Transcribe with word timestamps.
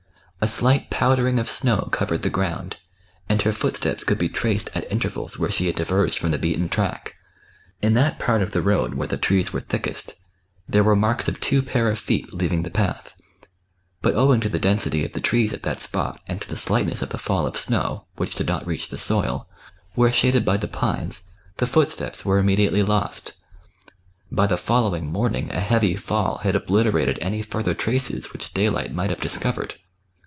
A 0.43 0.47
slight 0.47 0.89
powdering 0.89 1.37
of 1.37 1.47
snow 1.47 1.87
covered 1.91 2.23
the 2.23 2.29
ground, 2.31 2.77
and 3.29 3.39
her 3.43 3.53
footsteps 3.53 4.03
could 4.03 4.17
be 4.17 4.27
traced 4.27 4.71
at 4.73 4.91
intervals 4.91 5.37
where 5.37 5.51
she 5.51 5.67
had 5.67 5.75
diverged 5.75 6.17
from 6.17 6.31
the 6.31 6.39
beaten 6.39 6.67
track. 6.67 7.13
In 7.79 7.93
that 7.93 8.17
part 8.17 8.41
oi 8.41 8.45
the 8.45 8.63
road 8.63 8.95
where 8.95 9.07
the 9.07 9.17
trees 9.19 9.53
were 9.53 9.59
thickest, 9.59 10.15
there 10.67 10.83
were 10.83 10.95
marks 10.95 11.27
of 11.27 11.39
two 11.39 11.61
pair 11.61 11.91
of 11.91 11.99
feet 11.99 12.33
leaving 12.33 12.63
the 12.63 12.71
path; 12.71 13.13
but 14.01 14.15
owing 14.15 14.41
to 14.41 14.49
the 14.49 14.57
density 14.57 15.05
of 15.05 15.11
the 15.11 15.21
trees 15.21 15.53
at 15.53 15.61
that 15.61 15.79
spot 15.79 16.19
and 16.25 16.41
to 16.41 16.49
the 16.49 16.57
slightness 16.57 17.03
of 17.03 17.09
the 17.09 17.19
fall 17.19 17.45
of 17.45 17.55
snow, 17.55 18.07
which 18.15 18.33
did 18.33 18.47
not 18.47 18.65
reach 18.65 18.89
the 18.89 18.97
soil, 18.97 19.47
where 19.93 20.11
shaded 20.11 20.43
by 20.43 20.57
the 20.57 20.67
pines, 20.67 21.29
the 21.57 21.67
footprints 21.67 22.25
were 22.25 22.39
immediately 22.39 22.79
246 22.81 23.37
THE 23.37 23.41
BOOK 23.41 23.41
OF 23.45 23.47
WEBE 23.59 24.37
WOLVES. 24.37 24.37
lost. 24.41 24.47
By 24.47 24.47
the 24.47 24.57
following 24.59 25.05
morning 25.05 25.51
a 25.51 25.59
heavy 25.59 25.95
fall 25.95 26.39
had 26.39 26.55
obli 26.55 26.85
terated 26.89 27.19
any 27.21 27.43
further 27.43 27.75
traces 27.75 28.33
which 28.33 28.55
day 28.55 28.71
light 28.71 28.91
might 28.91 29.11
have 29.11 29.21
discovered. 29.21 29.75